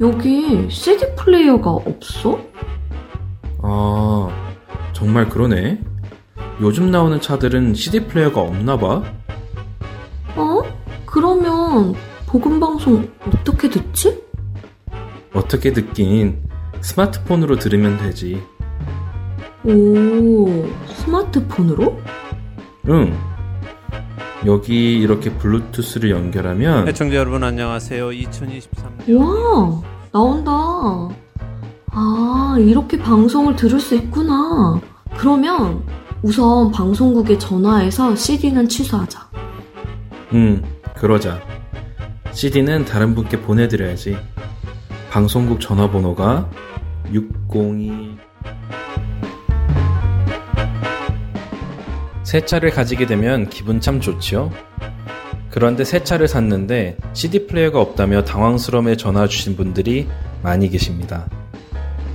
[0.00, 2.38] 여기 CD 플레이어가 없어?
[3.62, 4.28] 아,
[4.92, 5.80] 정말 그러네.
[6.60, 9.02] 요즘 나오는 차들은 CD 플레이어가 없나 봐.
[10.36, 10.62] 어?
[11.06, 11.94] 그러면
[12.26, 14.22] 복음 방송 어떻게 듣지?
[15.34, 16.49] 어떻게 듣긴
[16.80, 18.42] 스마트폰으로 들으면 되지.
[19.64, 21.98] 오, 스마트폰으로?
[22.88, 23.16] 응.
[24.46, 28.08] 여기 이렇게 블루투스를 연결하면 애청자 여러분 안녕하세요.
[28.08, 30.50] 2023년 와, 나온다.
[31.92, 34.80] 아, 이렇게 방송을 들을 수 있구나.
[35.18, 35.82] 그러면
[36.22, 39.28] 우선 방송국에 전화해서 CD는 취소하자.
[40.32, 40.62] 응,
[40.96, 41.40] 그러자.
[42.32, 44.16] CD는 다른 분께 보내드려야지.
[45.10, 46.48] 방송국 전화번호가
[47.12, 48.16] 602...
[52.22, 54.52] 새 차를 가지게 되면 기분 참 좋지요?
[55.50, 60.06] 그런데 새 차를 샀는데 CD 플레이어가 없다며 당황스러움에 전화 주신 분들이
[60.42, 61.28] 많이 계십니다.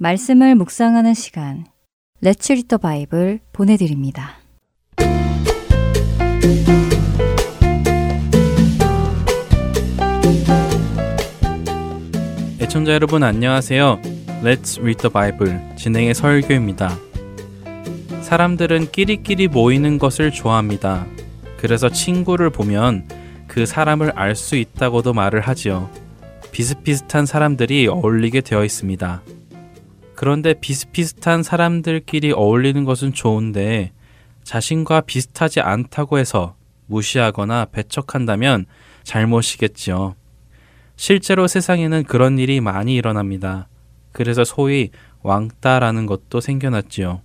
[0.02, 1.66] 말씀을 묵상하는 시간
[2.22, 4.38] 레츠 리더 바이블 보내드립니다.
[12.58, 14.00] 애청자 여러분 안녕하세요.
[14.42, 16.96] Let's Read the Bible 진행의 설교입니다.
[18.22, 21.04] 사람들은 끼리끼리 모이는 것을 좋아합니다.
[21.58, 23.06] 그래서 친구를 보면
[23.46, 25.90] 그 사람을 알 수 있다고도 말을 하지요.
[26.52, 29.20] 비슷비슷한 사람들이 어울리게 되어 있습니다.
[30.20, 33.92] 그런데 비슷비슷한 사람들끼리 어울리는 것은 좋은데
[34.42, 36.56] 자신과 비슷하지 않다고 해서
[36.88, 38.66] 무시하거나 배척한다면
[39.02, 40.14] 잘못이겠지요.
[40.94, 43.68] 실제로 세상에는 그런 일이 많이 일어납니다.
[44.12, 44.90] 그래서 소위
[45.22, 47.22] 왕따라는 것도 생겨났지요.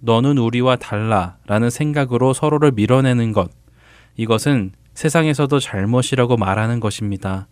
[0.00, 3.52] 너는 우리와 달라 라는 생각으로 서로를 밀어내는 것.
[4.16, 7.46] 이것은 세상에서도 잘못이라고 말하는 것입니다.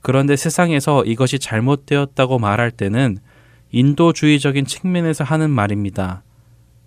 [0.00, 3.20] 그런데 세상에서 이것이 잘못되었다고 말할 때는
[3.72, 6.22] 인도주의적인 측면에서 하는 말입니다.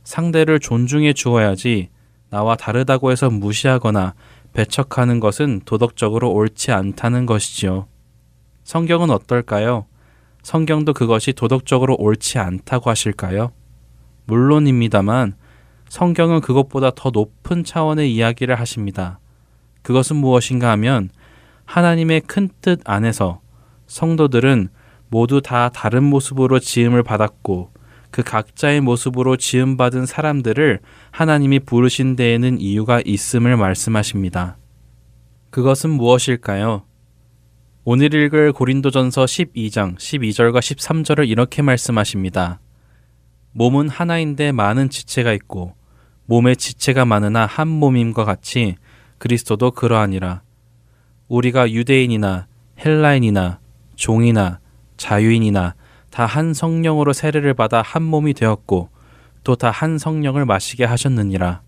[0.04, 1.90] 상대를 존중해 주어야지
[2.30, 4.16] 나와 다르다고 해서 무시하거나
[4.54, 7.88] 배척하는 것은 도덕적으로 옳지 않다는 것이지요.
[8.64, 9.86] 성경은 어떨까요?
[10.42, 13.52] 성경도 그것이 도덕적으로 옳지 않다고 하실까요?
[14.26, 15.36] 물론입니다만
[15.90, 19.20] 성경은 그것보다 더 높은 차원의 이야기를 하십니다.
[19.84, 21.10] 그것은 무엇인가 하면
[21.66, 23.42] 하나님의 큰 뜻 안에서
[23.88, 24.70] 성도들은
[25.14, 27.72] 모두 다 다른 모습으로 지음을 받았고
[28.10, 30.80] 그 각자의 모습으로 지음받은 사람들을
[31.12, 34.58] 하나님이 부르신 데에는 이유가 있음을 말씀하십니다.
[35.52, 36.86] 그것은 무엇일까요?
[37.84, 42.60] 오늘 읽을 고린도전서 12장 12절과 13절을 이렇게 말씀하십니다.
[43.52, 45.76] 몸은 하나인데 많은 지체가 있고
[46.26, 48.78] 몸에 지체가 많으나 한 몸임과 같이
[49.20, 50.42] 그리스도도 그러하니라.
[51.28, 52.48] 우리가 유대인이나
[52.84, 53.60] 헬라인이나
[53.96, 54.63] 종이나
[55.04, 55.76] 자유인이나
[56.10, 58.90] 다 한 성령으로 세례를 받아 한 몸이 되었고
[59.44, 61.62] 또 다 한 성령을 마시게 하셨느니라.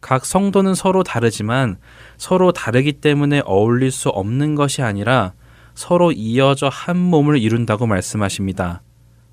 [0.00, 1.78] 각 성도는 서로 다르지만
[2.16, 5.32] 서로 다르기 때문에 어울릴 수 없는 것이 아니라
[5.74, 8.82] 서로 이어져 한 몸을 이룬다고 말씀하십니다.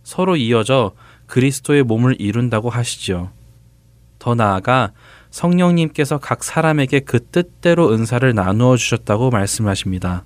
[0.03, 0.93] 서로 이어져
[1.28, 3.30] 그리스도의 몸을 이룬다고 하시지요.
[4.18, 4.91] 더 나아가
[5.30, 10.24] 성령님께서 각 사람에게 그 뜻대로 은사를 나누어 주셨다고 말씀하십니다.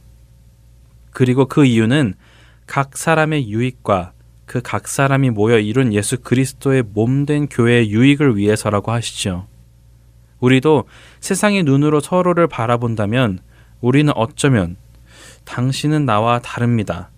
[1.11, 2.13] 그리고 그 이유는
[2.69, 4.13] 각 사람의 유익과
[4.45, 9.47] 그 각 사람이 모여 이룬 예수 그리스도의 몸된 교회의 유익을 위해서라고 하시죠.
[10.39, 10.85] 우리도
[11.19, 13.39] 세상의 눈으로 서로를 바라본다면
[13.81, 14.75] 우리는 어쩌면
[15.45, 17.09] 당신은 나와 다릅니다.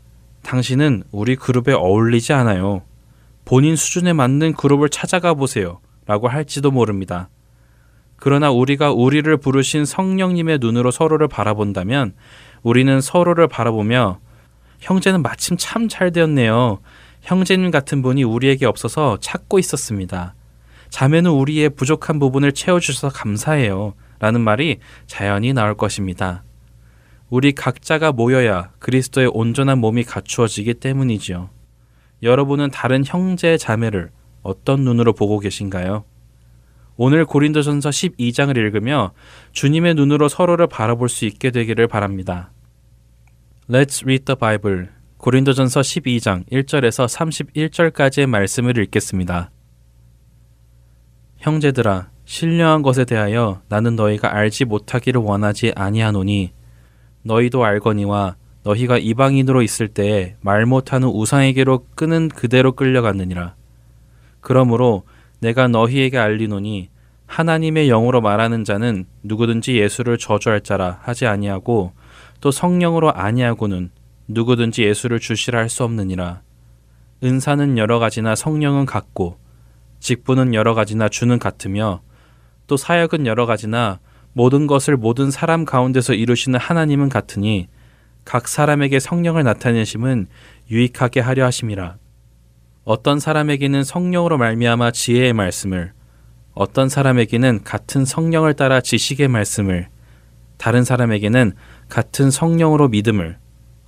[0.44, 2.84] 당신은 우리 그룹에 어울리지 않아요.
[3.44, 5.80] 본인 수준에 맞는 그룹을 찾아가 보세요.
[6.06, 7.30] 라고 할지도 모릅니다.
[8.16, 12.14] 그러나 우리가 우리를 부르신 성령님의 눈으로 서로를 바라본다면
[12.64, 14.20] 우리는 서로를 바라보며
[14.82, 16.80] 형제는 마침 참 잘 되었네요.
[17.22, 20.34] 형제님 같은 분이 우리에게 없어서 찾고 있었습니다.
[20.90, 23.94] 자매는 우리의 부족한 부분을 채워주셔서 감사해요.
[24.20, 26.44] 라는 말이 자연히 나올 것입니다.
[27.30, 31.50] 우리 각자가 모여야 그리스도의 온전한 몸이 갖추어지기 때문이지요.
[32.24, 34.12] 여러분은 다른 형제 자매를
[34.44, 36.04] 어떤 눈으로 보고 계신가요?
[36.98, 39.14] 오늘 고린도전서 12장을 읽으며
[39.54, 42.52] 주님의 눈으로 서로를 바라볼 수 있게 되기를 바랍니다.
[43.72, 44.90] Let's read the Bible.
[45.16, 49.50] 고린도전서 12장 1절에서 31절까지의 말씀을 읽겠습니다.
[51.38, 56.52] 형제들아 신령한 것에 대하여 나는 너희가 알지 못하기를 원하지 아니하노니
[57.24, 63.56] 너희도 알거니와 너희가 이방인으로 있을 때에 말 못하는 우상에게로 끄는 그대로 끌려갔느니라.
[64.42, 65.04] 그러므로
[65.40, 66.90] 내가 너희에게 알리노니
[67.26, 71.94] 하나님의 영으로 말하는 자는 누구든지 예수를 저주할 자라 하지 아니하고
[72.42, 73.92] 또 성령으로 아니하고는
[74.28, 76.42] 누구든지 예수를 주시라 할 수 없느니라.
[77.24, 79.38] 은사는 여러 가지나 성령은 같고
[80.00, 82.02] 직분은 여러 가지나 주는 같으며
[82.68, 84.00] 또 사역은 여러 가지나
[84.34, 87.68] 모든 것을 모든 사람 가운데서 이루시는 하나님은 같으니
[88.26, 90.28] 각 사람에게 성령을 나타내심은
[90.70, 91.98] 유익하게 하려 하심이라.
[92.84, 95.94] 어떤 사람에게는 성령으로 말미암아 지혜의 말씀을,
[96.54, 99.90] 어떤 사람에게는 같은 성령을 따라 지식의 말씀을,
[100.58, 101.54] 다른 사람에게는
[101.92, 103.38] 같은 성령으로 믿음을,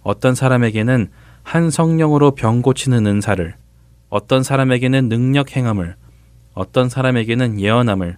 [0.01, 1.07] 어떤 사람에게는
[1.41, 3.55] 한 성령으로 병 고치는 은사를,
[4.09, 5.95] 어떤 사람에게는 능력 행함을,
[6.53, 8.17] 어떤 사람에게는 예언함을,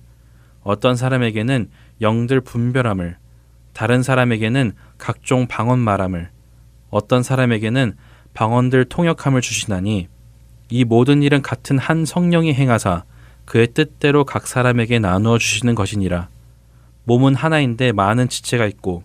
[0.64, 1.70] 어떤 사람에게는
[2.02, 3.18] 영들 분별함을,
[3.74, 6.32] 다른 사람에게는 각종 방언 말함을,
[6.90, 7.94] 어떤 사람에게는
[8.34, 10.08] 방언들 통역함을 주시나니
[10.72, 13.04] 이 모든 일은 같은 한 성령이 행하사
[13.46, 16.30] 그의 뜻대로 각 사람에게 나누어 주시는 것이니라.
[17.04, 19.04] 몸은 하나인데 많은 지체가 있고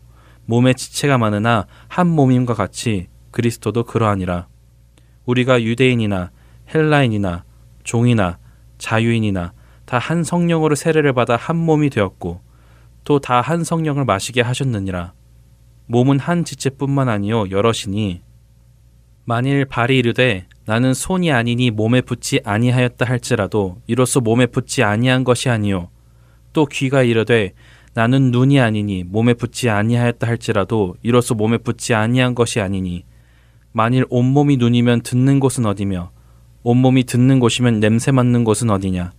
[0.50, 4.48] 몸에 지체가 많으나 한 몸임과 같이 그리스도도 그러하니라.
[5.24, 6.32] 우리가 유대인이나
[6.74, 7.44] 헬라인이나
[7.84, 8.38] 종이나
[8.78, 9.52] 자유인이나
[9.86, 12.40] 다 한 성령으로 세례를 받아 한 몸이 되었고
[13.04, 15.12] 또 다 한 성령을 마시게 하셨느니라.
[15.86, 18.22] 몸은 한 지체뿐만 아니요 여럿이니
[19.24, 25.48] 만일 발이 이르되 나는 손이 아니니 몸에 붙지 아니하였다 할지라도 이로써 몸에 붙지 아니한 것이
[25.48, 25.90] 아니요
[26.52, 27.52] 또 귀가 이르되
[27.94, 33.04] 나는 눈이 아니니 몸에 붙지 아니하였다 할지라도 이로써 몸에 붙지 아니한 것이 아니니
[33.72, 36.10] 만일 온몸이 눈이면 듣는 곳은 어디며
[36.62, 39.12] 온몸이 듣는 곳이면 냄새 맡는 곳은 어디냐?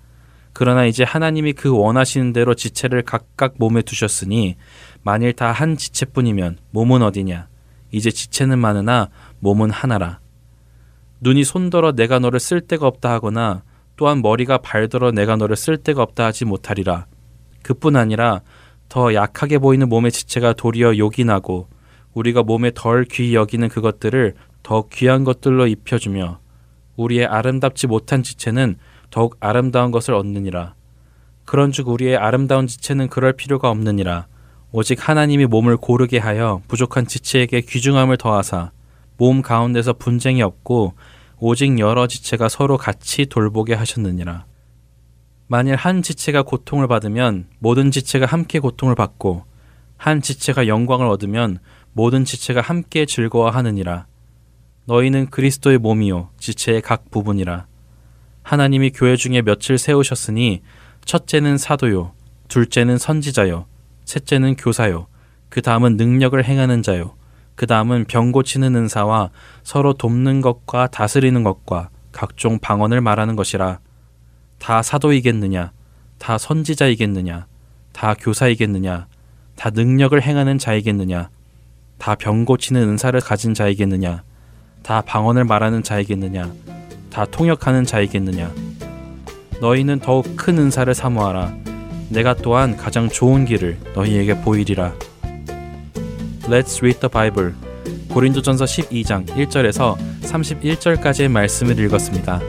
[0.54, 4.58] 그러나 이제 하나님이 그 원하시는 대로 지체를 각각 몸에 두셨으니
[5.04, 7.48] 만일 다 한 지체뿐이면 몸은 어디냐?
[7.92, 9.10] 이제 지체는 많으나
[9.40, 10.20] 몸은 하나라.
[11.22, 13.64] 눈이 손더러 내가 너를 쓸 데가 없다 하거나
[13.96, 17.06] 또한 머리가 발더러 내가 너를 쓸데가 없다 하지 못하리라.
[17.64, 18.42] 그뿐 아니라
[18.92, 20.92] 더 약하게 보이는 몸의 지체가 도리어
[21.26, 21.70] 나고
[22.14, 24.34] 우리가 몸에 덜 귀히 여기는 그것들을
[24.64, 26.40] 더 귀한 것들로 입혀주며
[26.98, 28.76] 우리의 아름답지 못한 지체는
[29.10, 30.74] 더욱 아름다운 것을 얻느니라.
[31.46, 34.28] 그런즉 우리의 아름다운 지체는 그럴 필요가 없느니라.
[34.74, 38.72] 오직 하나님이 몸을 고르게 하여 부족한 지체에게 귀중함을 더하사
[39.16, 40.96] 몸 가운데서 분쟁이 없고
[41.40, 44.51] 오직 여러 지체가 서로 같이 돌보게 하셨느니라.
[45.52, 49.44] 만일 한 지체가 고통을 받으면 모든 지체가 함께 고통을 받고
[49.98, 51.60] 한 지체가 영광을 얻으면
[51.92, 54.06] 모든 지체가 함께 즐거워하느니라.
[54.86, 57.66] 너희는 그리스도의 몸이요 지체의 각 부분이라.
[58.44, 60.62] 하나님이 교회 중에 며칠 세우셨으니
[61.04, 62.14] 첫째는 사도요,
[62.48, 63.66] 둘째는 선지자요,
[64.06, 65.08] 셋째는 교사요,
[65.50, 67.16] 그 다음은 능력을 행하는 자요,
[67.56, 69.32] 그 다음은 병 고치는 은사와
[69.64, 73.80] 서로 돕는 것과 다스리는 것과 각종 방언을 말하는 것이라.
[74.62, 75.72] 다 사도이겠느냐?
[76.20, 77.48] 다 선지자이겠느냐?
[77.94, 79.08] 다 교사이겠느냐?
[79.56, 81.30] 다 능력을 행하는 자이겠느냐?
[81.98, 84.22] 다 병 고치는 은사를 가진 자이겠느냐?
[84.84, 86.54] 다 방언을 말하는 자이겠느냐?
[87.10, 88.52] 다 통역하는 자이겠느냐?
[89.62, 91.56] 너희는 더욱 큰 은사를 사모하라.
[92.10, 94.94] 내가 또한 가장 좋은 길을 너희에게 보이리라.
[96.44, 97.54] Let's read the Bible.
[98.10, 102.40] 고린도전서 12장 1절에서 31절까지의 말씀을 읽었습니다.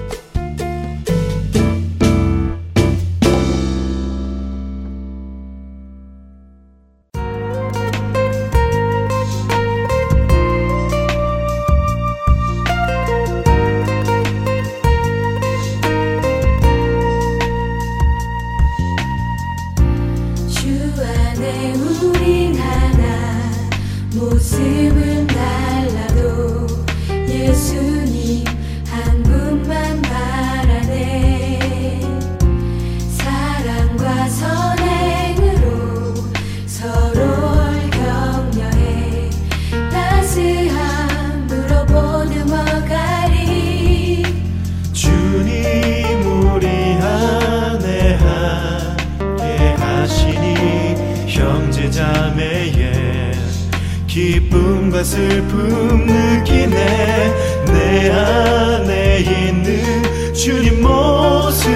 [54.13, 57.65] 기쁨과 슬픔 느끼네.
[57.65, 61.71] 내 안에 있는 주님 모습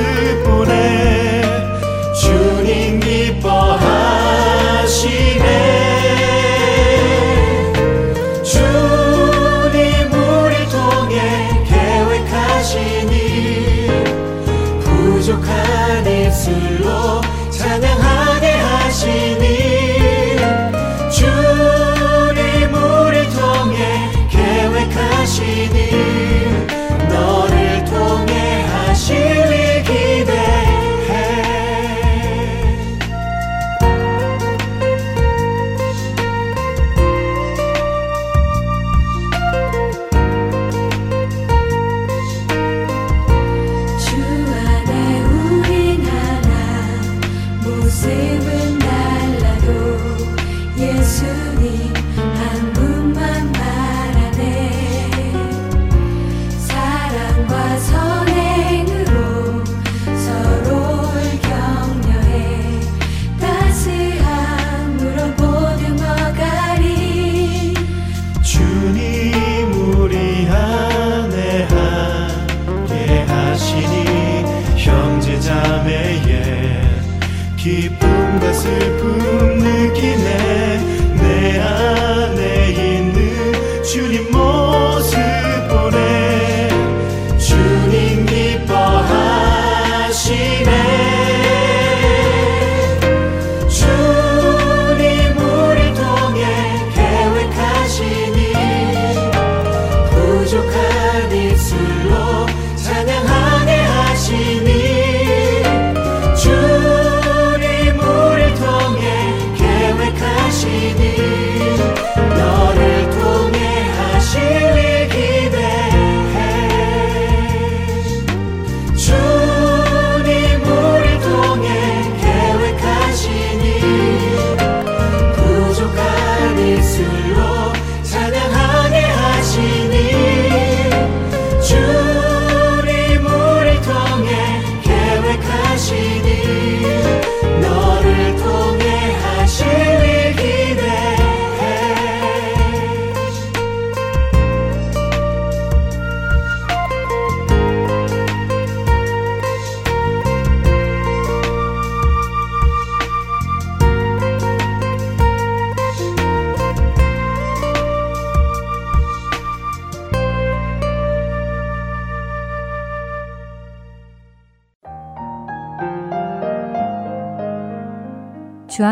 [0.45, 1.26] 보네.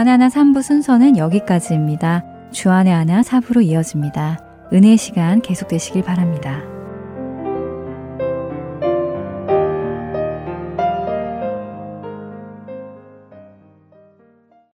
[0.05, 2.25] 주안의 하나 3부 순서는 여기까지입니다.
[2.51, 4.39] 주안의 하나 4부로 이어집니다.
[4.71, 6.74] 은혜의 시간 계속되시길 바랍니다.